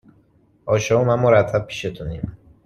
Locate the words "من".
1.03-1.15